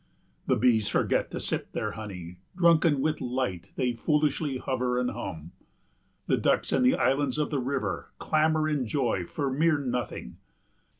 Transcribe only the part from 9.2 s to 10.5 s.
for mere nothing.